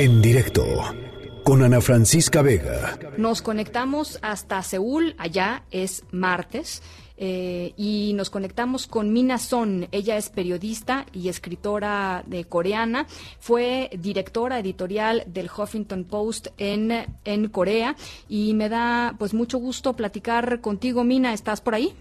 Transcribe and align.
En 0.00 0.22
directo 0.22 0.64
con 1.42 1.60
Ana 1.64 1.80
Francisca 1.80 2.40
Vega. 2.40 2.96
Nos 3.16 3.42
conectamos 3.42 4.20
hasta 4.22 4.62
Seúl, 4.62 5.16
allá 5.18 5.64
es 5.72 6.04
martes. 6.12 6.84
Eh, 7.16 7.72
y 7.76 8.12
nos 8.14 8.30
conectamos 8.30 8.86
con 8.86 9.12
Mina 9.12 9.38
Son. 9.38 9.88
Ella 9.90 10.16
es 10.16 10.30
periodista 10.30 11.04
y 11.12 11.28
escritora 11.28 12.22
de 12.26 12.44
coreana. 12.44 13.06
Fue 13.40 13.90
directora 13.98 14.60
editorial 14.60 15.24
del 15.26 15.50
Huffington 15.50 16.04
Post 16.04 16.46
en, 16.58 16.92
en 17.24 17.48
Corea. 17.48 17.96
Y 18.28 18.54
me 18.54 18.68
da 18.68 19.16
pues 19.18 19.34
mucho 19.34 19.58
gusto 19.58 19.94
platicar 19.94 20.60
contigo, 20.60 21.02
Mina. 21.02 21.32
¿Estás 21.32 21.60
por 21.60 21.74
ahí? 21.74 21.92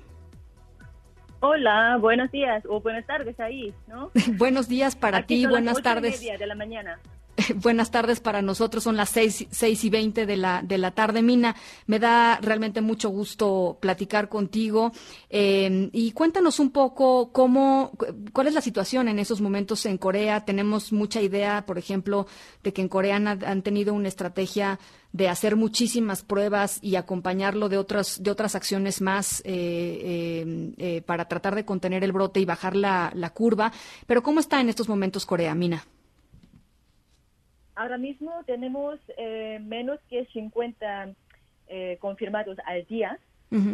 Hola, 1.40 1.98
buenos 2.00 2.30
días 2.30 2.64
o 2.70 2.80
buenas 2.80 3.08
tardes 3.08 3.40
ahí, 3.40 3.74
¿no? 3.88 4.12
buenos 4.38 4.68
días 4.68 4.96
para 4.96 5.26
ti, 5.26 5.48
buenas 5.48 5.82
tardes. 5.82 6.22
Y 6.22 6.38
de 6.38 6.46
la 6.46 6.54
mañana. 6.54 7.00
Buenas 7.56 7.92
tardes 7.92 8.20
para 8.20 8.42
nosotros, 8.42 8.84
son 8.84 8.98
las 8.98 9.10
seis, 9.10 9.46
seis 9.50 9.84
y 9.84 9.90
veinte 9.90 10.26
de 10.26 10.38
la, 10.38 10.62
de 10.62 10.78
la 10.78 10.92
tarde. 10.92 11.22
Mina, 11.22 11.56
me 11.86 12.00
da 12.00 12.40
realmente 12.42 12.82
mucho 12.82 13.10
gusto 13.10 13.78
platicar 13.80 14.30
contigo 14.30 14.92
eh, 15.30 15.90
y 15.94 16.12
cuéntanos 16.12 16.60
un 16.60 16.72
poco 16.72 17.32
cómo, 17.32 17.92
cuál 18.34 18.48
es 18.48 18.54
la 18.54 18.62
situación 18.62 19.08
en 19.08 19.20
esos 19.20 19.42
momentos 19.42 19.86
en 19.86 19.98
Corea. 19.98 20.46
Tenemos 20.46 20.92
mucha 20.92 21.22
idea, 21.22 21.66
por 21.66 21.78
ejemplo, 21.78 22.28
de 22.64 22.74
que 22.74 22.82
en 22.82 22.90
Corea 22.90 23.16
han, 23.16 23.62
tenido 23.62 23.94
una 23.94 24.08
estrategia 24.08 24.80
de 25.12 25.30
hacer 25.30 25.56
muchísimas 25.56 26.22
pruebas 26.22 26.80
y 26.82 26.96
acompañarlo 26.96 27.70
de 27.70 27.78
otras, 27.78 28.22
de 28.22 28.30
otras 28.30 28.56
acciones 28.56 29.02
más 29.02 29.42
eh, 29.46 30.74
eh, 30.78 31.02
para 31.06 31.28
tratar 31.28 31.56
de 31.56 31.66
contener 31.66 32.04
el 32.04 32.12
brote 32.12 32.40
y 32.40 32.46
bajar 32.46 32.76
la, 32.76 33.12
la 33.16 33.32
curva. 33.32 33.72
Pero 34.06 34.22
¿cómo 34.22 34.40
está 34.40 34.62
en 34.62 34.70
estos 34.70 34.90
momentos 34.90 35.26
Corea, 35.26 35.56
Mina? 35.56 35.86
Ahora 37.78 38.00
mismo 38.00 38.32
tenemos 38.48 39.00
eh, 39.18 39.60
menos 39.62 40.00
que 40.10 40.26
50 40.34 41.10
eh, 41.68 41.98
confirmados 42.02 42.58
al 42.66 42.86
día, 42.88 43.20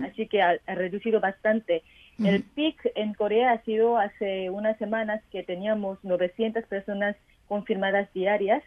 así 0.04 0.28
que 0.28 0.42
ha, 0.42 0.58
reducido 0.68 1.22
bastante. 1.22 1.84
El 2.20 2.44
pic 2.44 2.76
en 2.96 3.14
Corea 3.14 3.54
ha 3.54 3.64
sido 3.64 3.98
hace 3.98 4.50
unas 4.50 4.78
semanas 4.78 5.24
que 5.32 5.42
teníamos 5.44 6.04
900 6.04 6.66
personas 6.66 7.16
confirmadas 7.48 8.12
diarias, 8.14 8.62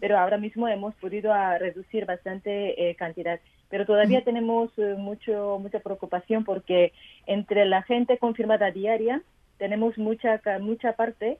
pero 0.00 0.18
ahora 0.18 0.36
mismo 0.36 0.68
hemos 0.68 0.94
podido 0.96 1.32
ah, 1.32 1.56
reducir 1.56 2.04
bastante 2.04 2.90
eh, 2.90 2.94
cantidad. 2.94 3.40
Pero 3.70 3.86
todavía 3.86 4.22
tenemos 4.22 4.70
mucho 4.98 5.58
mucha 5.62 5.80
preocupación 5.80 6.44
porque 6.44 6.92
entre 7.26 7.64
la 7.64 7.82
gente 7.82 8.18
confirmada 8.18 8.70
diaria 8.70 9.22
tenemos 9.56 9.96
mucha 9.96 10.42
mucha 10.60 10.92
parte 10.92 11.38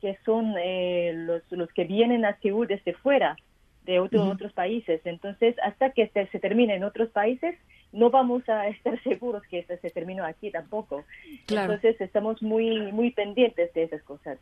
que 0.00 0.18
son 0.24 0.54
eh, 0.58 1.12
los, 1.14 1.42
los 1.50 1.72
que 1.72 1.84
vienen 1.84 2.24
a 2.24 2.38
Seúl 2.40 2.66
desde 2.66 2.92
fuera 2.94 3.36
de 3.84 4.00
otros 4.00 4.52
países. 4.52 5.00
Entonces, 5.04 5.54
hasta 5.62 5.90
que 5.90 6.08
se, 6.08 6.26
se, 6.26 6.40
termine 6.40 6.74
en 6.74 6.84
otros 6.84 7.08
países, 7.10 7.54
no 7.92 8.10
vamos 8.10 8.46
a 8.48 8.66
estar 8.74 9.00
seguros 9.02 9.42
que 9.48 9.62
se, 9.62 9.78
se 9.78 9.90
terminó 9.90 10.24
aquí 10.24 10.50
tampoco. 10.50 11.04
Entonces, 11.48 12.00
estamos 12.00 12.42
muy 12.42 12.92
muy 12.92 13.12
pendientes 13.12 13.72
de 13.72 13.84
esas 13.84 14.02
cosas. 14.02 14.38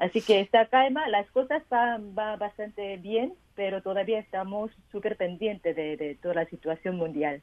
Así 0.00 0.20
que 0.20 0.40
está 0.40 0.66
calma, 0.66 1.06
las 1.08 1.30
cosas 1.30 1.62
van 1.68 2.12
va 2.18 2.34
bastante 2.34 2.96
bien, 2.96 3.34
pero 3.54 3.82
todavía 3.82 4.18
estamos 4.18 4.72
súper 4.90 5.16
pendientes 5.16 5.76
de, 5.76 5.96
de 5.96 6.16
toda 6.16 6.34
la 6.34 6.46
situación 6.46 6.96
mundial. 6.96 7.40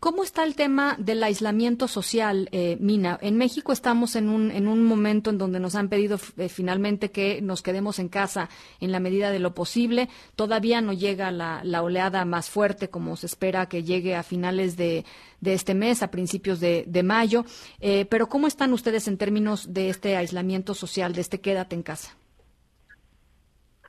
¿Cómo 0.00 0.22
está 0.22 0.44
el 0.44 0.54
tema 0.54 0.94
del 0.96 1.20
aislamiento 1.24 1.88
social, 1.88 2.48
eh, 2.52 2.76
Mina? 2.78 3.18
En 3.20 3.36
México 3.36 3.72
estamos 3.72 4.14
en 4.14 4.28
un, 4.28 4.52
en 4.52 4.68
un 4.68 4.84
momento 4.84 5.30
en 5.30 5.38
donde 5.38 5.58
nos 5.58 5.74
han 5.74 5.88
pedido 5.88 6.20
eh, 6.36 6.48
finalmente 6.48 7.10
que 7.10 7.42
nos 7.42 7.62
quedemos 7.62 7.98
en 7.98 8.08
casa 8.08 8.48
en 8.78 8.92
la 8.92 9.00
medida 9.00 9.32
de 9.32 9.40
lo 9.40 9.54
posible. 9.54 10.08
Todavía 10.36 10.80
no 10.80 10.92
llega 10.92 11.32
la, 11.32 11.82
oleada 11.82 12.24
más 12.24 12.48
fuerte 12.48 12.88
como 12.88 13.16
se 13.16 13.26
espera 13.26 13.68
que 13.68 13.82
llegue 13.82 14.14
a 14.14 14.22
finales 14.22 14.76
de, 14.76 15.04
este 15.44 15.74
mes, 15.74 16.04
a 16.04 16.12
principios 16.12 16.60
de, 16.60 17.02
mayo. 17.02 17.44
Eh, 17.80 18.04
pero 18.04 18.28
¿cómo 18.28 18.46
están 18.46 18.72
ustedes 18.72 19.08
en 19.08 19.18
términos 19.18 19.74
de 19.74 19.88
este 19.88 20.16
aislamiento 20.16 20.74
social, 20.74 21.12
de 21.12 21.22
este 21.22 21.40
quédate 21.40 21.74
en 21.74 21.82
casa? 21.82 22.16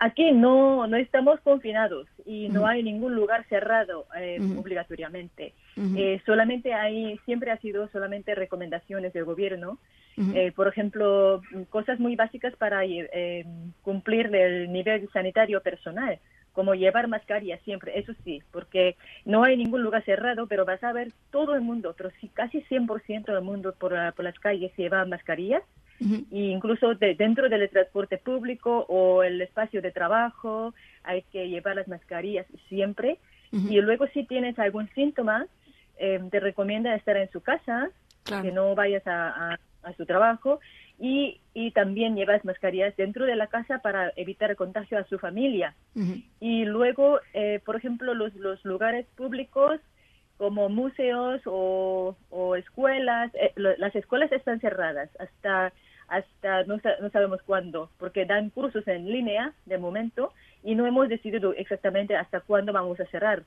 Aquí 0.01 0.31
no, 0.31 0.87
no 0.87 0.95
estamos 0.95 1.41
confinados 1.41 2.07
y 2.25 2.47
no 2.47 2.65
hay 2.65 2.83
ningún 2.83 3.15
lugar 3.15 3.45
cerrado 3.49 4.05
eh, 4.17 4.39
obligatoriamente. 4.57 5.53
Eh, 5.75 6.21
solamente 6.25 6.73
hay, 6.73 7.17
siempre 7.25 7.51
ha 7.51 7.57
sido 7.57 7.89
solamente 7.89 8.33
recomendaciones 8.33 9.11
del 9.11 9.25
gobierno. 9.25 9.77
Eh, 10.33 10.51
por 10.53 10.67
ejemplo, 10.67 11.41
cosas 11.69 11.99
muy 11.99 12.15
básicas 12.15 12.53
para 12.55 12.81
cumplir 13.81 14.33
el 14.35 14.71
nivel 14.71 15.09
sanitario 15.11 15.61
personal, 15.61 16.19
como 16.53 16.75
llevar 16.75 17.07
mascarilla 17.07 17.57
siempre, 17.59 17.97
eso 17.97 18.13
sí, 18.25 18.41
porque 18.51 18.97
no 19.23 19.43
hay 19.43 19.55
ningún 19.55 19.81
lugar 19.81 20.03
cerrado, 20.03 20.47
pero 20.47 20.65
vas 20.65 20.83
a 20.83 20.91
ver 20.91 21.13
todo 21.31 21.55
el 21.55 21.61
mundo, 21.61 21.93
pero 21.97 22.09
sí, 22.19 22.29
casi 22.33 22.61
100% 22.63 23.25
del 23.33 23.41
mundo 23.41 23.73
por, 23.79 23.93
por 24.13 24.25
las 24.25 24.37
calles 24.39 24.75
lleva 24.75 25.05
mascarillas 25.05 25.63
incluso 26.31 26.95
dentro 26.95 27.49
del 27.49 27.69
transporte 27.69 28.17
público 28.17 28.85
o 28.87 29.23
el 29.23 29.41
espacio 29.41 29.81
de 29.81 29.91
trabajo 29.91 30.73
hay 31.03 31.23
que 31.23 31.49
llevar 31.49 31.75
las 31.75 31.87
mascarillas 31.87 32.45
siempre. 32.67 33.19
Y 33.51 33.81
luego 33.81 34.05
si 34.13 34.25
tienes 34.25 34.59
algún 34.59 34.87
síntoma, 34.89 35.47
eh, 35.97 36.19
te 36.29 36.39
recomienda 36.39 36.95
estar 36.95 37.17
en 37.17 37.31
su 37.31 37.41
casa, 37.41 37.89
que 38.23 38.51
no 38.51 38.75
vayas 38.75 39.03
a, 39.05 39.57
su 39.97 40.05
trabajo. 40.05 40.59
Y, 41.01 41.39
y, 41.53 41.71
también 41.71 42.15
llevas 42.15 42.43
mascarillas 42.43 42.95
dentro 42.97 43.25
de 43.25 43.37
la 43.37 43.47
casa 43.47 43.79
para 43.79 44.11
evitar 44.17 44.49
el 44.51 44.57
contagio 44.57 44.97
a 44.99 45.05
su 45.05 45.17
familia. 45.17 45.73
Y 46.39 46.65
luego, 46.65 47.19
eh, 47.33 47.61
por 47.65 47.77
ejemplo, 47.77 48.13
los, 48.13 48.35
los 48.35 48.63
lugares 48.65 49.05
públicos 49.15 49.79
como 50.39 50.69
museos 50.69 51.41
o, 51.45 52.15
o 52.29 52.55
escuelas, 52.55 53.29
eh, 53.35 53.53
las 53.55 53.93
escuelas 53.93 54.31
están 54.31 54.61
cerradas 54.61 55.09
hasta 55.19 55.73
hasta 56.09 56.63
no, 56.63 56.79
no 57.01 57.09
sabemos 57.09 57.41
cuándo, 57.43 57.89
porque 57.97 58.25
dan 58.25 58.49
cursos 58.49 58.87
en 58.87 59.09
línea 59.09 59.53
de 59.65 59.77
momento 59.77 60.33
y 60.63 60.75
no 60.75 60.85
hemos 60.85 61.09
decidido 61.09 61.53
exactamente 61.53 62.15
hasta 62.15 62.41
cuándo 62.41 62.73
vamos 62.73 62.99
a 62.99 63.05
cerrar. 63.05 63.43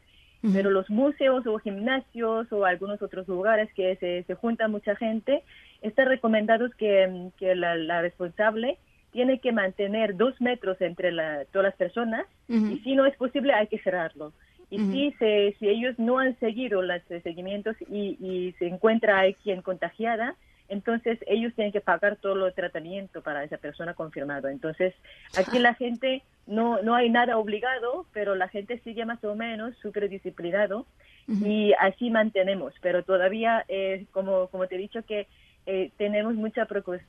Pero 0.53 0.73
los 0.73 0.91
museos 0.91 1.47
o 1.47 1.57
gimnasios 1.59 2.53
o 2.53 2.65
algunos 2.65 3.01
otros 3.01 3.29
lugares 3.29 3.73
que 3.75 3.95
se, 3.97 4.25
se 4.25 4.35
junta 4.35 4.67
mucha 4.67 4.97
gente, 4.97 5.45
están 5.83 6.09
recomendados 6.09 6.75
que, 6.75 7.31
que 7.39 7.55
la, 7.55 8.03
responsable 8.03 8.77
tiene 9.13 9.39
que 9.39 9.53
mantener 9.53 10.17
dos 10.17 10.41
metros 10.41 10.81
entre 10.81 11.13
todas 11.53 11.67
las 11.67 11.77
personas 11.77 12.27
y 12.49 12.79
si 12.81 12.97
no 12.97 13.07
es 13.07 13.17
posible 13.17 13.53
hay 13.53 13.69
que 13.69 13.79
cerrarlo. 13.79 14.33
Y 14.69 14.79
si, 14.79 15.13
se, 15.19 15.55
si 15.61 15.69
ellos 15.69 15.97
no 15.99 16.19
han 16.19 16.37
seguido 16.41 16.83
los 16.83 17.01
seguimientos 17.23 17.77
y, 17.89 18.17
y 18.19 18.53
se 18.59 18.67
encuentra 18.67 19.21
alguien 19.21 19.63
contagiada, 19.63 20.35
entonces 20.69 21.19
ellos 21.27 21.53
tienen 21.55 21.73
que 21.73 21.81
pagar 21.81 22.17
todo 22.17 22.47
el 22.47 22.55
tratamiento 22.55 23.23
para 23.23 23.45
esa 23.45 23.59
persona 23.59 23.95
confirmada. 23.95 24.51
Entonces, 24.51 24.95
aquí 25.37 25.59
la 25.59 25.75
gente 25.75 26.23
no, 26.47 26.83
no 26.83 26.95
hay 26.95 27.11
nada 27.11 27.37
obligado, 27.37 28.07
pero 28.13 28.35
la 28.35 28.49
gente 28.49 28.79
sigue 28.81 29.05
más 29.05 29.23
o 29.25 29.35
menos 29.35 29.77
súper 29.79 30.09
disciplinado 30.09 30.87
y 31.29 31.73
así 31.79 32.11
mantenemos. 32.11 32.75
Pero 32.81 33.05
todavía, 33.05 33.65
eh, 33.69 34.07
como, 34.13 34.49
como 34.49 34.67
te 34.67 34.77
he 34.77 34.79
dicho, 34.79 35.03
que 35.03 35.27
eh, 35.65 35.93
tenemos 35.97 36.35
muchas 36.35 36.67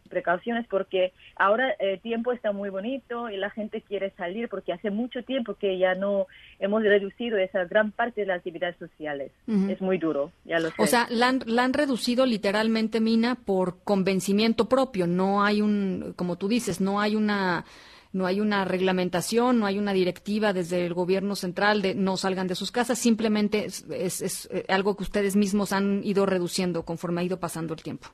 precauciones 0.09 0.67
porque 0.67 1.11
ahora 1.35 1.71
el 1.79 1.99
tiempo 2.01 2.31
está 2.31 2.51
muy 2.51 2.69
bonito 2.69 3.29
y 3.29 3.37
la 3.37 3.49
gente 3.49 3.81
quiere 3.81 4.11
salir 4.11 4.47
porque 4.47 4.73
hace 4.73 4.91
mucho 4.91 5.23
tiempo 5.23 5.55
que 5.55 5.79
ya 5.79 5.95
no 5.95 6.27
hemos 6.59 6.83
reducido 6.83 7.37
esa 7.37 7.65
gran 7.65 7.91
parte 7.91 8.21
de 8.21 8.27
las 8.27 8.37
actividades 8.37 8.77
sociales. 8.77 9.31
Es 9.69 9.81
muy 9.81 9.97
duro, 9.97 10.31
ya 10.45 10.59
lo 10.59 10.69
sé. 10.69 10.75
O 10.77 10.85
sea, 10.85 11.07
la 11.09 11.29
han, 11.29 11.73
reducido 11.73 12.25
literalmente, 12.27 12.99
Mina, 12.99 13.35
por 13.35 13.83
convencimiento 13.83 14.69
propio. 14.69 15.07
No 15.07 15.43
hay 15.43 15.61
un, 15.61 16.13
como 16.15 16.37
tú 16.37 16.47
dices, 16.47 16.79
no 16.79 17.01
hay 17.01 17.15
una 17.15 17.65
no 18.11 18.27
hay 18.27 18.39
una 18.39 18.63
reglamentación, 18.63 19.59
no 19.59 19.65
hay 19.65 19.79
una 19.79 19.91
directiva 19.91 20.53
desde 20.53 20.85
el 20.85 20.93
gobierno 20.93 21.35
central 21.35 21.81
de 21.81 21.95
no 21.95 22.15
salgan 22.15 22.47
de 22.47 22.53
sus 22.53 22.71
casas, 22.71 22.99
simplemente 22.99 23.65
es, 23.65 23.83
es 23.89 24.47
eh, 24.51 24.65
algo 24.67 24.95
que 24.95 25.01
ustedes 25.01 25.35
mismos 25.35 25.73
han 25.73 26.03
ido 26.03 26.27
reduciendo 26.27 26.85
conforme 26.85 27.21
ha 27.21 27.23
ido 27.23 27.39
pasando 27.39 27.73
el 27.73 27.81
tiempo. 27.81 28.09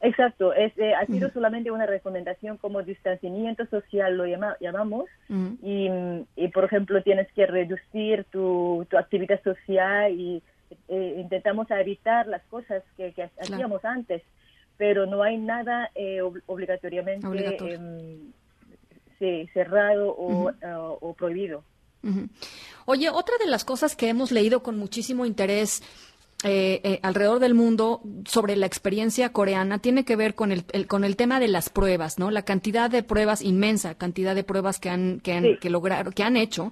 Exacto, 0.00 0.52
es, 0.52 0.76
eh, 0.78 0.94
ha 0.94 1.04
sido 1.06 1.28
solamente 1.30 1.72
una 1.72 1.84
recomendación 1.84 2.56
como 2.56 2.82
distanciamiento 2.82 3.66
social, 3.66 4.16
lo 4.16 4.26
llamamos, 4.60 5.06
y, 5.60 5.88
y, 6.36 6.48
por 6.48 6.64
ejemplo 6.64 7.02
tienes 7.02 7.30
que 7.32 7.46
reducir 7.46 8.24
tu, 8.30 8.86
tu 8.88 8.96
actividad 8.96 9.42
social 9.42 10.12
y 10.12 10.40
eh, 10.88 11.16
intentamos 11.18 11.68
evitar 11.70 12.28
las 12.28 12.42
cosas 12.44 12.84
que, 12.96 13.12
hacíamos 13.40 13.84
antes, 13.84 14.22
pero 14.76 15.06
no 15.06 15.24
hay 15.24 15.36
nada 15.36 15.90
eh, 15.96 16.20
obligatoriamente 16.46 17.26
em, 17.74 19.46
cerrado 19.52 20.10
o, 20.10 20.52
o 21.00 21.14
prohibido. 21.14 21.64
Oye, 22.86 23.10
otra 23.10 23.36
de 23.38 23.46
las 23.46 23.64
cosas 23.64 23.96
que 23.96 24.08
hemos 24.08 24.30
leído 24.30 24.62
con 24.62 24.78
muchísimo 24.78 25.26
interés 25.26 25.82
eh, 26.44 26.80
eh, 26.84 27.00
alrededor 27.02 27.40
del 27.40 27.54
mundo 27.54 28.00
sobre 28.24 28.54
la 28.54 28.66
experiencia 28.66 29.32
coreana 29.32 29.80
tiene 29.80 30.04
que 30.04 30.14
ver 30.14 30.36
con 30.36 30.52
el, 30.52 30.64
con 30.86 31.02
el 31.02 31.16
tema 31.16 31.40
de 31.40 31.48
las 31.48 31.68
pruebas, 31.68 32.20
¿no? 32.20 32.30
La 32.30 32.42
cantidad 32.42 32.88
de 32.88 33.02
pruebas 33.02 33.42
inmensa, 33.42 33.96
cantidad 33.96 34.36
de 34.36 34.44
pruebas 34.44 34.78
que 34.78 34.88
han 34.88 35.18
que 35.18 35.32
han 35.32 35.58
que 35.58 35.68
lograron, 35.68 36.12
que 36.12 36.22
han 36.22 36.36
hecho 36.36 36.70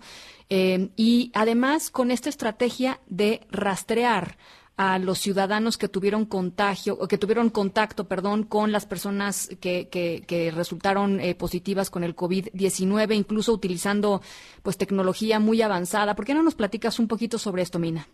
eh, 0.51 0.91
y 0.95 1.33
además 1.35 1.91
con 1.91 2.13
esta 2.13 2.29
estrategia 2.29 3.01
de 3.09 3.41
rastrear 3.51 4.37
a 4.77 5.01
los 5.01 5.19
ciudadanos 5.19 5.79
que 5.79 5.89
tuvieron 5.89 6.27
contagio 6.27 6.97
o 7.01 7.09
que 7.09 7.19
tuvieron 7.19 7.51
contacto, 7.51 8.07
perdón, 8.07 8.45
con 8.45 8.71
las 8.71 8.87
personas 8.87 9.49
que, 9.59 9.89
que, 9.89 10.53
resultaron 10.55 11.19
positivas 11.39 11.89
con 11.89 12.05
el 12.05 12.15
COVID-19, 12.15 13.17
incluso 13.17 13.55
utilizando 13.55 14.21
pues 14.63 14.77
tecnología 14.77 15.41
muy 15.41 15.63
avanzada. 15.63 16.15
¿Por 16.15 16.27
qué 16.27 16.35
no 16.35 16.43
nos 16.43 16.55
platicas 16.55 16.99
un 16.99 17.09
poquito 17.09 17.39
sobre 17.39 17.63
esto, 17.63 17.79
Mina? 17.79 18.07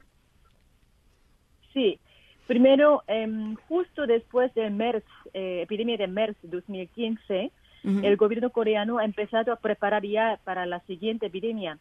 Sí, 1.72 1.98
primero, 2.46 3.02
em, 3.06 3.54
justo 3.68 4.06
después 4.06 4.52
de 4.54 4.70
MERS, 4.70 5.04
eh, 5.34 5.62
epidemia 5.62 5.96
de 5.96 6.06
MERS 6.06 6.36
2015, 6.42 7.50
el 7.84 8.16
gobierno 8.16 8.50
coreano 8.50 8.98
ha 8.98 9.04
empezado 9.04 9.52
a 9.52 9.56
preparar 9.56 10.06
ya 10.06 10.38
para 10.44 10.66
la 10.66 10.78
siguiente 10.86 11.26
epidemia. 11.26 11.78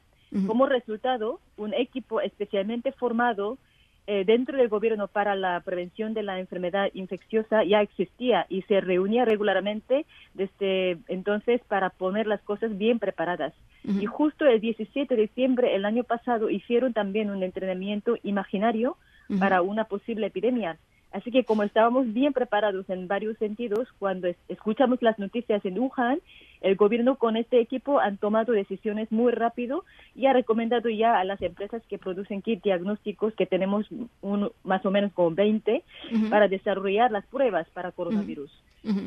Como 0.47 0.65
resultado, 0.65 1.39
un 1.57 1.75
equipo 1.75 2.21
especialmente 2.21 2.91
formado 2.93 3.59
eh, 4.07 4.23
dentro 4.25 4.57
del 4.57 4.67
gobierno 4.67 5.07
para 5.07 5.35
la 5.35 5.59
prevención 5.59 6.13
de 6.15 6.23
la 6.23 6.39
enfermedad 6.39 6.89
infecciosa 6.93 7.63
ya 7.63 7.81
existía 7.81 8.47
y 8.49 8.63
se 8.63 8.81
reunía 8.81 9.25
regularmente 9.25 10.05
desde 10.33 10.97
entonces 11.07 11.61
para 11.67 11.91
poner 11.91 12.25
las 12.25 12.41
cosas 12.41 12.77
bien 12.77 12.97
preparadas. 12.97 13.53
Y 13.83 14.05
justo 14.05 14.45
el 14.45 14.59
17 14.59 15.15
de 15.15 15.21
diciembre 15.21 15.71
del 15.71 15.85
año 15.85 16.03
pasado 16.03 16.49
hicieron 16.49 16.93
también 16.93 17.29
un 17.29 17.43
entrenamiento 17.43 18.17
imaginario 18.23 18.97
para 19.39 19.61
una 19.61 19.85
posible 19.85 20.27
epidemia. 20.27 20.77
Así 21.11 21.29
que 21.29 21.43
como 21.43 21.63
estábamos 21.63 22.13
bien 22.13 22.31
preparados 22.31 22.89
en 22.89 23.07
varios 23.07 23.37
sentidos, 23.37 23.87
cuando 23.99 24.29
escuchamos 24.47 25.01
las 25.01 25.19
noticias 25.19 25.63
en 25.65 25.77
Wuhan, 25.77 26.21
el 26.61 26.75
gobierno 26.75 27.17
con 27.17 27.35
este 27.35 27.59
equipo 27.59 27.99
han 27.99 28.17
tomado 28.17 28.53
decisiones 28.53 29.11
muy 29.11 29.33
rápido 29.33 29.83
y 30.15 30.27
ha 30.27 30.33
recomendado 30.33 30.89
ya 30.89 31.19
a 31.19 31.25
las 31.25 31.41
empresas 31.41 31.81
que 31.89 31.97
producen 31.97 32.41
kit 32.41 32.63
diagnósticos, 32.63 33.33
que 33.35 33.45
tenemos 33.45 33.87
un, 34.21 34.51
más 34.63 34.85
o 34.85 34.91
menos 34.91 35.11
como 35.11 35.31
20, 35.31 35.83
para 36.29 36.47
desarrollar 36.47 37.11
las 37.11 37.25
pruebas 37.25 37.67
para 37.73 37.91
coronavirus. 37.91 38.51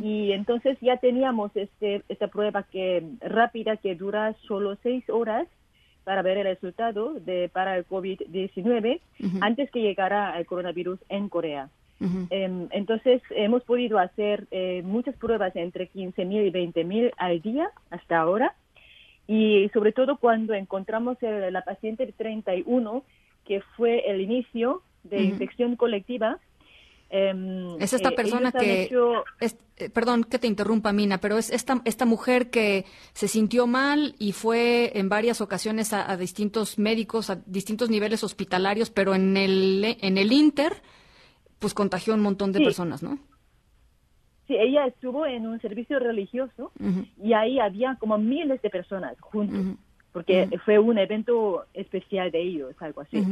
Y 0.03 0.32
entonces 0.32 0.77
ya 0.81 0.99
teníamos 0.99 1.56
este, 1.56 2.03
esta 2.09 2.29
prueba 2.29 2.65
que 2.65 3.03
rápida 3.20 3.77
que 3.77 3.94
dura 3.94 4.35
solo 4.47 4.77
seis 4.82 5.09
horas 5.09 5.49
para 6.05 6.23
ver 6.23 6.39
el 6.39 6.45
resultado 6.45 7.15
de, 7.15 7.49
para 7.49 7.77
el 7.77 7.87
COVID-19 7.87 9.01
antes 9.41 9.71
que 9.71 9.81
llegara 9.81 10.39
el 10.39 10.47
coronavirus 10.47 11.01
en 11.09 11.29
Corea. 11.29 11.69
Em, 12.31 12.69
entonces, 12.71 13.23
hemos 13.31 13.65
podido 13.65 13.99
hacer 13.99 14.47
eh, 14.51 14.83
muchas 14.85 15.17
pruebas 15.17 15.56
entre 15.56 15.91
15.000 15.91 16.49
y 16.49 16.51
20.000 16.51 17.12
al 17.17 17.41
día 17.41 17.71
hasta 17.91 18.19
ahora. 18.19 18.55
Y 19.27 19.71
sobre 19.73 19.93
todo 19.93 20.19
cuando 20.19 20.53
encontramos 20.53 21.17
la 21.23 21.62
paciente 21.62 22.12
31, 22.12 23.03
que 23.47 23.62
fue 23.77 24.11
el 24.11 24.21
inicio 24.21 24.83
de 25.03 25.23
infección 25.23 25.77
colectiva, 25.77 26.39
Em, 27.16 27.81
es 27.81 27.93
esta 27.93 28.08
eh, 28.08 28.16
persona 28.16 28.50
que, 28.50 28.90
eh, 29.40 29.90
perdón 29.90 30.25
que 30.25 30.40
te 30.40 30.49
interrumpa, 30.49 30.93
Mina, 30.93 31.19
pero 31.19 31.38
es 31.38 31.49
esta, 31.49 31.81
esta 31.84 32.06
mujer 32.06 32.50
que 32.50 32.87
se 33.12 33.28
sintió 33.28 33.69
mal 33.69 34.16
y 34.19 34.32
fue 34.32 34.90
en 34.99 35.08
varias 35.08 35.40
ocasiones 35.40 35.93
a, 35.93 36.16
distintos 36.16 36.76
médicos, 36.76 37.31
a 37.31 37.37
distintos 37.46 37.88
niveles 37.88 38.25
hospitalarios, 38.25 38.90
pero 38.90 39.14
en 39.14 39.37
el, 39.37 39.96
en 40.00 40.19
el 40.19 40.32
Inter, 40.32 40.72
pues 41.61 41.72
contagió 41.72 42.14
un 42.14 42.20
montón 42.20 42.50
de 42.50 42.64
personas, 42.64 43.00
¿no? 43.00 43.20
Sí, 44.49 44.56
ella 44.56 44.84
estuvo 44.88 45.25
en 45.25 45.46
un 45.46 45.60
servicio 45.60 46.00
religioso 46.00 46.72
y 47.22 47.32
ahí 47.32 47.60
había 47.60 47.94
como 48.00 48.19
miles 48.19 48.60
de 48.60 48.70
personas 48.70 49.14
juntos, 49.20 49.78
porque 50.10 50.49
fue 50.64 50.81
un 50.81 50.99
evento 50.99 51.64
especial 51.75 52.32
de 52.32 52.43
ellos, 52.43 52.75
algo 52.81 53.02
así. 53.02 53.22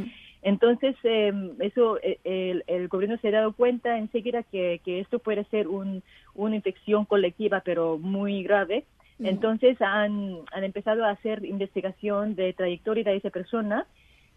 Entonces, 0.42 0.96
em, 1.04 1.52
eso, 1.60 1.98
e, 2.02 2.18
el, 2.66 2.88
gobierno 2.88 3.16
se 3.18 3.28
ha 3.28 3.32
dado 3.32 3.52
cuenta 3.52 3.96
enseguida 3.98 4.42
que, 4.42 4.80
que 4.84 5.00
esto 5.00 5.20
puede 5.20 5.44
ser 5.44 5.68
un, 5.68 6.02
una 6.34 6.56
infección 6.56 7.04
colectiva, 7.04 7.62
pero 7.64 7.98
muy 7.98 8.42
grave. 8.42 8.84
Entonces, 9.20 9.80
han, 9.80 10.38
han 10.52 10.64
empezado 10.64 11.04
a 11.04 11.10
hacer 11.10 11.44
investigación 11.44 12.34
de 12.34 12.52
trayectoria 12.54 13.04
de 13.04 13.16
esa 13.16 13.30
persona 13.30 13.86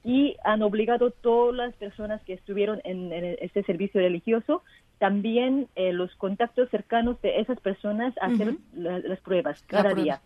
y 0.04 0.38
han 0.44 0.62
obligado 0.62 1.08
a 1.08 1.12
todas 1.12 1.56
las 1.56 1.74
personas 1.74 2.22
que 2.22 2.34
estuvieron 2.34 2.80
en, 2.84 3.12
este 3.42 3.64
servicio 3.64 4.00
religioso, 4.00 4.62
también 5.00 5.68
eh, 5.76 5.92
los 5.92 6.14
contactos 6.16 6.70
cercanos 6.70 7.20
de 7.24 7.40
esas 7.40 7.60
personas 7.60 8.14
a 8.22 8.28
hacer 8.28 8.54
las 8.76 9.20
pruebas 9.22 9.64
cada 9.64 9.96
día. 9.96 10.22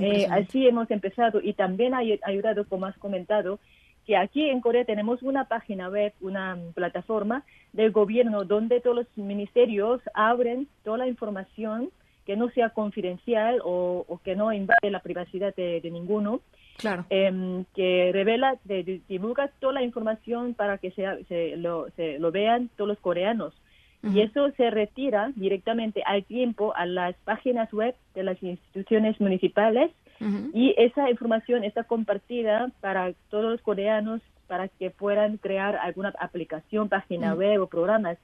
Eh, 0.00 0.28
así 0.30 0.66
hemos 0.68 0.88
empezado 0.92 1.40
y 1.42 1.54
también 1.54 1.94
ha 1.94 1.98
ayudado, 2.22 2.68
como 2.68 2.86
has 2.86 2.96
comentado, 2.98 3.58
que 4.06 4.16
aquí 4.16 4.48
en 4.48 4.60
Corea 4.60 4.84
tenemos 4.84 5.22
una 5.22 5.46
página 5.46 5.88
web, 5.88 6.12
una 6.20 6.58
plataforma 6.74 7.44
del 7.72 7.90
gobierno 7.90 8.44
donde 8.44 8.80
todos 8.80 8.96
los 8.96 9.06
ministerios 9.16 10.00
abren 10.14 10.68
toda 10.82 10.98
la 10.98 11.08
información 11.08 11.90
que 12.24 12.36
no 12.36 12.48
sea 12.50 12.70
confidencial 12.70 13.60
o, 13.64 14.20
que 14.24 14.34
no 14.34 14.52
invade 14.52 14.90
la 14.90 15.00
privacidad 15.00 15.54
de, 15.54 15.80
ninguno, 15.90 16.40
claro. 16.78 17.04
Em, 17.10 17.64
que 17.74 18.10
revela, 18.12 18.56
de, 18.64 19.02
divulga 19.08 19.48
toda 19.60 19.74
la 19.74 19.82
información 19.82 20.54
para 20.54 20.78
que 20.78 20.90
sea, 20.92 21.18
se, 21.28 21.56
lo, 21.56 21.90
se 21.96 22.18
lo 22.18 22.32
vean 22.32 22.70
todos 22.76 22.88
los 22.88 22.98
coreanos. 22.98 23.52
Y 24.12 24.20
eso 24.20 24.50
se 24.52 24.70
retira 24.70 25.32
directamente 25.34 26.02
al 26.04 26.24
tiempo 26.24 26.74
a 26.76 26.84
las 26.84 27.16
páginas 27.24 27.72
web 27.72 27.94
de 28.14 28.22
las 28.22 28.42
instituciones 28.42 29.18
municipales 29.20 29.90
y 30.52 30.74
esa 30.78 31.10
información 31.10 31.64
está 31.64 31.84
compartida 31.84 32.70
para 32.80 33.12
todos 33.28 33.52
los 33.52 33.60
coreanos 33.60 34.22
para 34.46 34.68
que 34.68 34.90
puedan 34.90 35.36
crear 35.38 35.76
alguna 35.76 36.14
aplicación, 36.18 36.88
página 36.88 37.34
web 37.34 37.60
o 37.60 37.66
programas. 37.66 38.18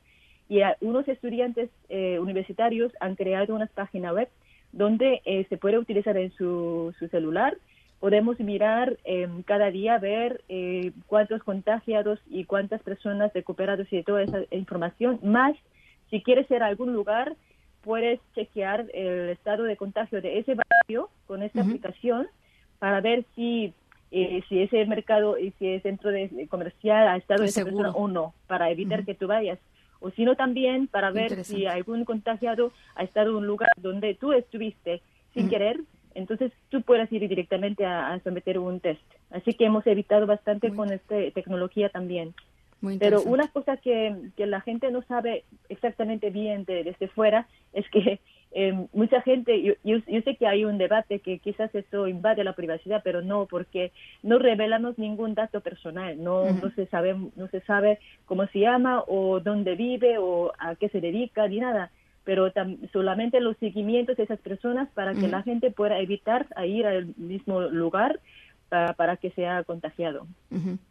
Y 0.49 0.61
unos 0.81 1.07
estudiantes 1.09 1.71
eh, 1.89 2.19
universitarios 2.19 2.93
han 3.01 3.17
creado 3.17 3.55
unas 3.55 3.71
páginas 3.71 4.15
web 4.15 4.29
donde 4.73 5.21
eh, 5.25 5.47
se 5.49 5.57
puede 5.57 5.79
utilizar 5.79 6.17
en 6.17 6.33
su, 6.33 6.95
su 6.99 7.09
celular. 7.09 7.57
Podemos 7.99 8.41
mirar 8.41 8.97
em, 9.05 9.43
cada 9.43 9.71
día, 9.71 9.99
ver 9.99 10.43
eh, 10.49 10.93
cuántos 11.07 11.43
contagiados 11.43 12.19
y 12.31 12.45
cuántas 12.45 12.83
personas 12.83 13.33
recuperadas 13.35 13.93
y 13.93 14.03
toda 14.03 14.23
esa 14.23 14.41
información. 14.51 15.21
Más, 15.23 15.55
si 16.11 16.23
quieres 16.23 16.51
ir 16.51 16.63
a 16.63 16.67
algún 16.67 16.93
lugar, 16.93 17.37
puedes 17.83 18.21
chequear 18.35 18.87
el 18.93 19.31
estado 19.31 19.65
de 19.65 19.77
contagio 19.77 20.21
de 20.21 20.39
ese 20.39 20.55
barrio 20.55 21.09
con 21.27 21.43
esta 21.43 21.63
aplicación 21.63 22.27
para 22.79 23.01
ver 23.01 23.25
si 23.35 23.73
eh, 24.13 24.43
si 24.49 24.61
ese 24.61 24.85
mercado 24.87 25.39
y 25.39 25.53
si 25.53 25.69
es 25.69 25.83
centro 25.83 26.11
de, 26.11 26.49
comercial 26.49 27.07
ha 27.07 27.17
estado 27.17 27.45
esa 27.45 27.63
persona 27.63 27.91
o 27.93 28.09
no, 28.09 28.35
para 28.49 28.71
evitar 28.71 29.05
que 29.05 29.15
tú 29.15 29.29
vayas. 29.29 29.59
O 30.01 30.11
si 30.11 30.25
no, 30.25 30.35
también 30.35 30.89
para 30.89 31.11
ver 31.13 31.45
si 31.45 31.67
algún 31.67 32.05
contagiado 32.05 32.73
ha 32.97 33.05
estado 33.05 33.31
en 33.31 33.37
un 33.37 33.47
lugar 33.47 33.71
donde 33.77 34.15
tú 34.15 34.33
estuviste 34.33 35.01
sin 35.33 35.49
querer, 35.49 35.79
entonces 36.15 36.51
tú 36.71 36.83
puedes 36.83 37.13
ir 37.13 37.29
directamente 37.29 37.87
a, 37.87 38.19
someter 38.25 38.59
un 38.59 38.81
test. 38.81 39.01
Así 39.31 39.55
que 39.55 39.67
hemos 39.67 39.87
evitado 39.87 40.27
bastante 40.27 40.75
con 40.75 40.91
esta 40.93 41.17
tecnología 41.33 41.89
también. 41.89 42.35
Pero 42.99 43.23
una 43.23 43.49
cosa 43.49 43.77
que, 43.77 44.15
que, 44.37 44.47
la 44.47 44.61
gente 44.63 44.91
no 44.91 45.03
sabe 45.03 45.45
exactamente 45.69 46.31
bien 46.31 46.65
desde 46.65 47.09
fuera 47.09 47.47
es 47.75 47.89
que 47.91 48.21
eh, 48.53 48.87
mucha 48.93 49.21
gente, 49.23 49.63
yo, 49.63 49.75
yo, 49.85 49.99
sé 50.23 50.37
que 50.37 50.47
hay 50.47 50.65
un 50.65 50.77
debate 50.77 51.21
que 51.21 51.39
quizás 51.39 51.73
eso 51.75 52.09
invade 52.09 52.43
la 52.43 52.55
privacidad, 52.55 53.01
pero 53.05 53.23
no, 53.23 53.47
porque 53.47 53.93
no 54.23 54.39
revelamos 54.39 54.99
ningún 54.99 55.35
dato 55.35 55.61
personal, 55.61 56.23
no, 56.23 56.51
no, 56.51 56.71
se 56.71 56.87
sabe, 56.87 57.15
no 57.37 57.47
se 57.49 57.61
sabe 57.61 58.01
cómo 58.25 58.47
se 58.49 58.61
llama 58.61 59.05
o 59.07 59.39
dónde 59.39 59.77
vive 59.77 60.19
o 60.19 60.53
a 60.59 60.75
qué 60.75 60.89
se 60.89 61.01
dedica 61.01 61.47
ni 61.47 61.61
nada. 61.61 61.91
Pero 62.25 62.53
solamente 62.93 63.41
los 63.41 63.57
seguimientos 63.57 64.17
de 64.17 64.25
esas 64.25 64.39
personas 64.41 64.89
para 64.91 65.15
que 65.15 65.27
la 65.27 65.43
gente 65.43 65.71
pueda 65.71 65.99
evitar 66.01 66.47
ir 66.67 66.87
al 66.87 67.15
mismo 67.17 67.63
lugar 67.63 68.21
para, 68.71 69.17
que 69.17 69.31
sea 69.33 69.65
contagiado. 69.65 70.27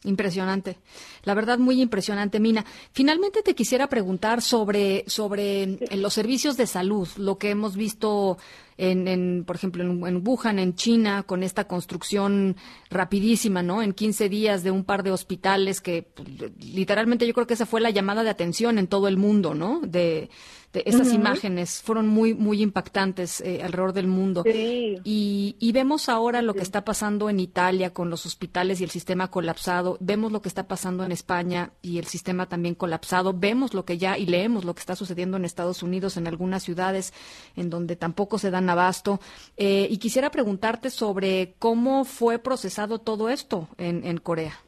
Impresionante. 0.03 0.77
La 1.23 1.33
verdad, 1.33 1.57
muy 1.57 1.81
impresionante, 1.81 2.39
Mina. 2.39 2.65
Finalmente 2.91 3.41
te 3.41 3.55
quisiera 3.55 3.87
preguntar 3.87 4.41
sobre, 4.41 5.05
sobre 5.07 5.79
los 5.95 6.13
servicios 6.13 6.57
de 6.57 6.67
salud, 6.67 7.07
lo 7.17 7.37
que 7.37 7.51
hemos 7.51 7.75
visto 7.75 8.37
en, 8.77 9.43
por 9.45 9.57
ejemplo, 9.57 9.83
en, 9.83 10.23
Wuhan, 10.25 10.57
en 10.57 10.73
China, 10.75 11.23
con 11.23 11.43
esta 11.43 11.65
construcción 11.65 12.55
rapidísima, 12.89 13.61
¿no? 13.61 13.81
En 13.81 13.93
15 13.93 14.29
días 14.29 14.63
de 14.63 14.71
un 14.71 14.85
par 14.85 15.03
de 15.03 15.11
hospitales 15.11 15.81
que 15.81 16.03
pues, 16.03 16.29
literalmente 16.63 17.27
yo 17.27 17.33
creo 17.33 17.45
que 17.45 17.55
esa 17.55 17.65
fue 17.65 17.81
la 17.81 17.89
llamada 17.89 18.23
de 18.23 18.29
atención 18.29 18.77
en 18.77 18.87
todo 18.87 19.09
el 19.09 19.17
mundo, 19.17 19.53
¿no? 19.53 19.81
De, 19.81 20.29
de 20.73 20.83
esas 20.85 21.13
imágenes 21.13 21.81
fueron 21.81 22.07
muy, 22.07 22.35
muy 22.35 22.61
impactantes 22.61 23.41
eh, 23.41 23.61
alrededor 23.63 23.93
del 23.93 24.07
mundo. 24.07 24.43
Y, 24.45 25.55
y, 25.59 25.71
vemos 25.71 26.09
ahora 26.09 26.41
lo 26.41 26.53
que 26.53 26.61
está 26.61 26.85
pasando 26.85 27.29
en 27.29 27.39
Italia 27.39 27.91
con 27.91 28.09
los 28.09 28.25
hospitales 28.25 28.79
y 28.79 28.83
el 28.83 28.91
sistema 28.91 29.31
colapsado, 29.31 29.97
vemos 29.99 30.31
lo 30.31 30.41
que 30.41 30.49
está 30.49 30.67
pasando 30.67 31.03
en 31.03 31.11
España 31.11 31.71
y 31.81 31.97
el 31.97 32.05
sistema 32.05 32.47
también 32.47 32.75
colapsado, 32.75 33.33
vemos 33.33 33.73
lo 33.73 33.85
que 33.85 33.97
ya 33.97 34.17
y 34.17 34.25
leemos 34.25 34.63
lo 34.63 34.75
que 34.75 34.81
está 34.81 34.95
sucediendo 34.95 35.37
en 35.37 35.45
Estados 35.45 35.81
Unidos, 35.81 36.17
en 36.17 36.27
algunas 36.27 36.63
ciudades 36.63 37.13
en 37.55 37.69
donde 37.69 37.95
tampoco 37.95 38.37
se 38.37 38.51
dan 38.51 38.69
abasto. 38.69 39.19
Eh, 39.57 39.87
y 39.89 39.97
quisiera 39.97 40.29
preguntarte 40.29 40.91
sobre 40.91 41.55
cómo 41.57 42.05
fue 42.05 42.37
procesado 42.37 42.99
todo 42.99 43.29
esto 43.29 43.67
en, 43.77 44.05
en 44.05 44.17
Corea. 44.17 44.59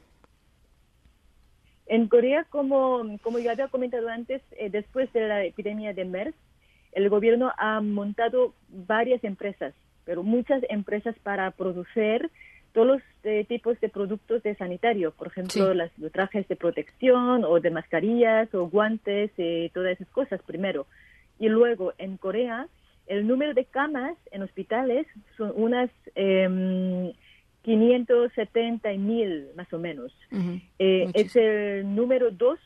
En 1.92 2.08
Corea, 2.08 2.46
como, 2.48 3.02
como 3.20 3.38
ya 3.38 3.52
había 3.52 3.68
comentado 3.68 4.08
antes, 4.08 4.40
eh, 4.52 4.70
después 4.70 5.12
de 5.12 5.28
la 5.28 5.44
epidemia 5.44 5.92
de 5.92 6.06
MERS, 6.06 6.34
el 6.92 7.10
gobierno 7.10 7.52
ha 7.58 7.82
montado 7.82 8.54
varias 8.70 9.22
empresas, 9.24 9.74
pero 10.06 10.22
muchas 10.22 10.62
empresas 10.70 11.14
para 11.22 11.50
producir 11.50 12.30
todos 12.72 12.86
los 12.86 13.02
eh, 13.24 13.44
tipos 13.46 13.78
de 13.80 13.90
productos 13.90 14.42
de 14.42 14.54
sanitario, 14.54 15.10
por 15.10 15.26
ejemplo, 15.26 15.74
las, 15.74 15.90
los 15.98 16.10
trajes 16.12 16.48
de 16.48 16.56
protección 16.56 17.44
o 17.44 17.60
de 17.60 17.68
mascarillas 17.68 18.54
o 18.54 18.70
guantes, 18.70 19.30
y 19.36 19.68
todas 19.74 19.92
esas 19.92 20.08
cosas 20.08 20.40
primero. 20.40 20.86
Y 21.38 21.50
luego 21.50 21.92
en 21.98 22.16
Corea, 22.16 22.68
el 23.06 23.26
número 23.26 23.52
de 23.52 23.66
camas 23.66 24.16
en 24.30 24.42
hospitales 24.42 25.06
son 25.36 25.52
unas 25.56 25.90
eh, 26.14 27.12
570 27.62 28.90
mil 28.94 29.48
más 29.56 29.72
o 29.72 29.78
menos. 29.78 30.12
Eh, 30.78 31.10
es 31.14 31.34
el 31.36 31.94
número 31.94 32.30
dos 32.30 32.58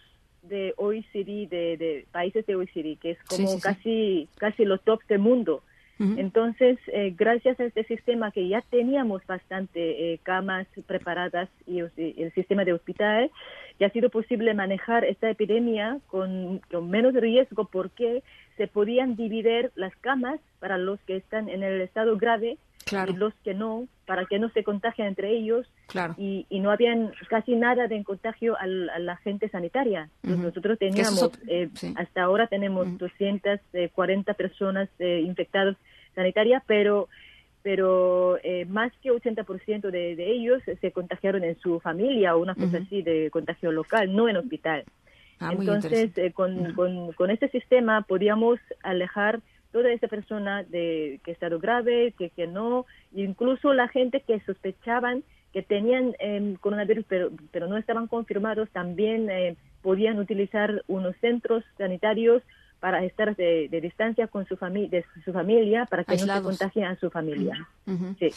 de 0.43 0.75
OECD, 0.77 1.49
de, 1.49 2.07
países 2.13 2.47
de 2.47 2.57
OECD, 2.57 2.99
que 2.99 3.13
es 3.13 3.19
como 3.25 3.59
casi, 3.61 4.29
casi 4.39 4.65
los 4.65 4.83
top 4.83 5.01
del 5.09 5.19
mundo. 5.19 5.63
Entonces, 5.99 6.79
eh, 6.89 7.15
gracias 7.17 7.59
a 7.59 7.65
este 7.65 7.83
sistema 7.85 8.31
que 8.31 8.47
ya 8.47 8.61
teníamos 8.69 9.27
bastante 9.27 10.13
eh, 10.13 10.21
camas 10.23 10.67
preparadas 10.87 11.49
y 11.67 11.79
el 11.79 12.33
sistema 12.35 12.67
de 12.67 12.75
hospital, 12.75 13.31
ya 13.81 13.87
ha 13.87 13.91
sido 13.91 14.11
posible 14.11 14.53
manejar 14.53 15.07
esta 15.07 15.31
epidemia 15.31 15.99
con, 16.09 16.61
con 16.71 16.91
menos 16.91 17.15
riesgo 17.15 17.65
porque 17.65 18.23
se 18.59 18.67
podían 18.67 19.17
dividir 19.17 19.71
las 19.75 19.97
camas 19.97 20.39
para 20.61 20.77
los 20.77 21.01
que 21.01 21.17
están 21.17 21.49
en 21.49 21.63
el 21.63 21.81
estado 21.81 22.19
grave 22.19 22.59
y 22.93 23.13
los 23.15 23.35
que 23.43 23.55
no, 23.55 23.89
para 24.07 24.27
que 24.27 24.39
no 24.39 24.49
se 24.51 24.63
contagien 24.63 25.09
entre 25.09 25.31
ellos. 25.31 25.67
Y, 26.17 26.47
y, 26.49 26.61
no 26.61 26.71
habían 26.71 27.13
casi 27.29 27.57
nada 27.57 27.89
de 27.89 28.03
contagio 28.05 28.57
a 28.59 28.67
la 28.67 29.17
gente 29.17 29.49
sanitaria. 29.49 30.09
Nosotros 30.23 30.79
teníamos, 30.79 31.31
eh, 31.49 31.69
hasta 31.97 32.23
ahora 32.23 32.47
tenemos 32.47 32.99
240 32.99 34.35
personas 34.35 34.89
eh, 34.99 35.21
infectadas 35.25 35.77
sanitarias, 36.15 36.63
pero 36.67 37.09
pero 37.63 38.39
eh, 38.45 38.65
más 38.67 38.93
que 39.03 39.11
80% 39.11 39.91
de, 39.91 40.15
de 40.15 40.31
ellos 40.31 40.63
se 40.81 40.93
contagiaron 40.93 41.43
en 41.43 41.59
su 41.59 41.81
familia 41.81 42.37
o 42.37 42.41
una 42.41 42.55
cosa 42.55 42.77
así 42.77 43.03
de 43.03 43.29
contagio 43.33 43.73
local, 43.73 44.15
no 44.15 44.29
en 44.29 44.37
hospital. 44.37 44.85
Ah, 45.41 45.51
Entonces, 45.53 46.13
con, 46.33 46.75
con, 46.75 47.13
con 47.15 47.31
este 47.33 47.49
sistema 47.49 48.03
podíamos 48.03 48.61
alejar 48.85 49.41
toda 49.77 49.93
esa 49.93 50.09
persona 50.09 50.63
de 50.63 51.21
que 51.23 51.33
estado 51.33 51.59
grave, 51.59 52.15
que, 52.17 52.31
que 52.31 52.47
no, 52.47 52.87
incluso 53.15 53.75
la 53.75 53.89
gente 53.89 54.23
que 54.23 54.41
sospechaban 54.41 55.23
que 55.53 55.63
tenían 55.63 56.17
eh, 56.19 56.57
coronavirus 56.63 57.05
pero, 57.07 57.31
pero 57.53 57.67
no 57.67 57.77
estaban 57.77 58.07
confirmados, 58.07 58.71
también 58.71 59.29
eh, 59.29 59.55
podían 59.83 60.19
utilizar 60.19 60.83
unos 60.87 61.15
centros 61.21 61.63
sanitarios 61.77 62.43
para 62.81 63.05
estar 63.05 63.37
de, 63.37 63.69
distancia 63.83 64.29
con 64.29 64.47
su, 64.47 64.57
familia 64.57 64.89
de 64.89 65.05
su 65.23 65.31
familia, 65.35 65.85
para 65.85 66.05
que 66.05 66.17
no 66.17 66.35
se 66.35 66.43
contagien 66.43 66.87
a 66.87 66.97
su 66.97 67.11
familia. 67.11 67.69
sí. 68.19 68.31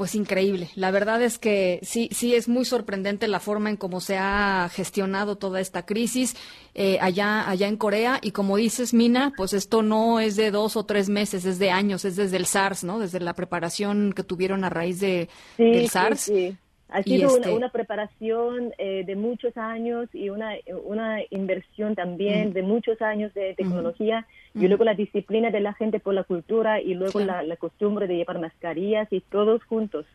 Pues 0.00 0.14
increíble. 0.14 0.70
La 0.76 0.90
verdad 0.90 1.20
es 1.20 1.38
que 1.38 1.78
sí, 1.82 2.08
sí 2.10 2.34
es 2.34 2.48
muy 2.48 2.64
sorprendente 2.64 3.28
la 3.28 3.38
forma 3.38 3.68
en 3.68 3.76
cómo 3.76 4.00
se 4.00 4.16
ha 4.16 4.70
gestionado 4.72 5.36
toda 5.36 5.60
esta 5.60 5.84
crisis 5.84 6.36
eh, 6.74 6.96
allá, 7.02 7.46
allá 7.46 7.68
en 7.68 7.76
Corea. 7.76 8.18
Y 8.22 8.30
como 8.30 8.56
dices, 8.56 8.94
Mina, 8.94 9.34
pues 9.36 9.52
esto 9.52 9.82
no 9.82 10.18
es 10.18 10.36
de 10.36 10.50
dos 10.52 10.76
o 10.76 10.86
tres 10.86 11.10
meses, 11.10 11.44
es 11.44 11.58
de 11.58 11.70
años, 11.70 12.06
es 12.06 12.16
desde 12.16 12.38
el 12.38 12.46
SARS, 12.46 12.82
¿no? 12.82 12.98
Desde 12.98 13.20
la 13.20 13.34
preparación 13.34 14.14
que 14.14 14.22
tuvieron 14.22 14.64
a 14.64 14.70
raíz 14.70 15.00
de, 15.00 15.28
del 15.58 15.90
SARS. 15.90 16.20
Sí, 16.20 16.56
ha 16.92 17.02
sido 17.02 17.34
una, 17.34 17.66
este 17.66 17.68
preparación 17.70 18.72
eh, 18.78 19.04
de 19.06 19.16
muchos 19.16 19.56
años 19.56 20.08
y 20.12 20.30
una, 20.30 20.54
una 20.84 21.18
inversión 21.30 21.94
también 21.94 22.52
de 22.52 22.62
muchos 22.62 23.00
años 23.02 23.32
de 23.34 23.54
tecnología 23.54 24.26
y 24.54 24.66
luego 24.66 24.84
la 24.84 24.94
disciplina 24.94 25.50
de 25.50 25.60
la 25.60 25.74
gente 25.74 26.00
por 26.00 26.14
la 26.14 26.24
cultura 26.24 26.80
y 26.80 26.94
luego 26.94 27.20
la, 27.20 27.56
costumbre 27.56 28.06
de 28.06 28.16
llevar 28.16 28.40
mascarillas 28.40 29.08
y 29.12 29.20
todos 29.20 29.62
juntos. 29.64 30.06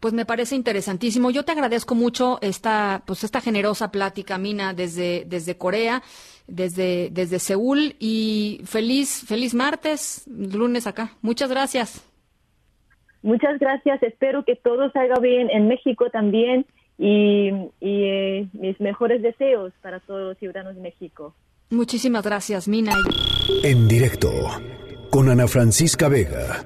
Pues 0.00 0.12
me 0.12 0.26
parece 0.26 0.54
interesantísimo. 0.56 1.30
Yo 1.30 1.44
te 1.44 1.52
agradezco 1.52 1.94
mucho 1.94 2.38
esta, 2.42 3.02
pues 3.06 3.24
esta 3.24 3.40
generosa 3.40 3.90
plática, 3.90 4.36
Mina, 4.36 4.74
desde, 4.74 5.24
desde 5.26 5.56
Corea, 5.56 6.02
desde, 6.46 7.08
desde 7.10 7.38
Seúl 7.38 7.96
y 7.98 8.60
feliz, 8.64 9.24
feliz 9.26 9.54
martes, 9.54 10.24
lunes 10.26 10.86
acá. 10.86 11.12
Muchas 11.22 11.48
gracias. 11.48 12.13
Muchas 13.24 13.58
gracias. 13.58 14.02
Espero 14.02 14.44
que 14.44 14.54
todo 14.54 14.90
salga 14.92 15.18
bien 15.18 15.48
en 15.50 15.66
México 15.66 16.10
también 16.10 16.66
y, 16.98 17.50
eh, 17.80 18.46
mis 18.52 18.78
mejores 18.80 19.22
deseos 19.22 19.72
para 19.80 19.98
todos 20.00 20.20
los 20.28 20.38
ciudadanos 20.38 20.76
de 20.76 20.82
México. 20.82 21.34
Muchísimas 21.70 22.22
gracias, 22.22 22.68
Mina. 22.68 22.92
En 23.62 23.88
directo 23.88 24.30
con 25.10 25.30
Ana 25.30 25.48
Francisca 25.48 26.08
Vega. 26.08 26.64